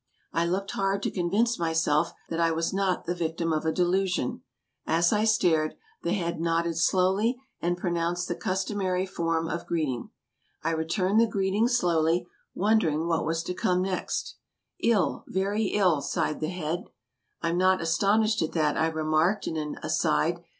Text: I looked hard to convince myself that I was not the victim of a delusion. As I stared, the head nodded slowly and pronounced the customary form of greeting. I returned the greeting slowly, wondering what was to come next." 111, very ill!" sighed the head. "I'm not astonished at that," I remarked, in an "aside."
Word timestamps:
I 0.33 0.47
looked 0.47 0.71
hard 0.71 1.03
to 1.03 1.11
convince 1.11 1.59
myself 1.59 2.11
that 2.29 2.39
I 2.39 2.49
was 2.49 2.73
not 2.73 3.05
the 3.05 3.13
victim 3.13 3.53
of 3.53 3.67
a 3.67 3.71
delusion. 3.71 4.41
As 4.87 5.13
I 5.13 5.25
stared, 5.25 5.75
the 6.01 6.13
head 6.13 6.39
nodded 6.39 6.75
slowly 6.79 7.39
and 7.61 7.77
pronounced 7.77 8.27
the 8.27 8.33
customary 8.33 9.05
form 9.05 9.47
of 9.47 9.67
greeting. 9.67 10.09
I 10.63 10.71
returned 10.71 11.19
the 11.21 11.27
greeting 11.27 11.67
slowly, 11.67 12.25
wondering 12.55 13.05
what 13.07 13.27
was 13.27 13.43
to 13.43 13.53
come 13.53 13.83
next." 13.83 14.37
111, 14.83 15.23
very 15.31 15.65
ill!" 15.65 16.01
sighed 16.01 16.39
the 16.39 16.49
head. 16.49 16.85
"I'm 17.43 17.59
not 17.59 17.79
astonished 17.79 18.41
at 18.41 18.53
that," 18.53 18.75
I 18.77 18.87
remarked, 18.87 19.45
in 19.47 19.55
an 19.55 19.77
"aside." 19.83 20.43